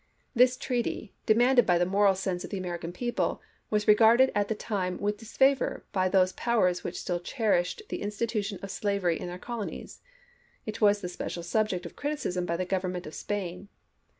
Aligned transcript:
1862, 0.33 0.33
This 0.33 0.57
treaty, 0.57 1.13
demanded 1.27 1.65
by 1.67 1.77
the 1.77 1.85
moral 1.85 2.15
sense 2.15 2.43
of 2.43 2.49
the 2.49 2.57
American 2.57 2.91
people, 2.91 3.39
was 3.69 3.87
regarded 3.87 4.31
at 4.33 4.47
the 4.47 4.55
time 4.55 4.97
with 4.97 5.17
disfavor 5.17 5.85
by 5.91 6.09
those 6.09 6.31
powers 6.31 6.83
which 6.83 6.95
stiU 6.97 7.21
cherished 7.23 7.83
the 7.89 8.01
institution 8.01 8.57
of 8.63 8.71
slavery 8.71 9.19
in 9.19 9.27
their 9.27 9.37
colonies. 9.37 10.01
It 10.65 10.81
was 10.81 11.01
the 11.01 11.07
special 11.07 11.43
subject 11.43 11.85
of 11.85 11.95
criticism 11.95 12.47
by 12.47 12.57
the 12.57 12.65
Government 12.65 13.05
of 13.05 13.13
Spain. 13.13 13.69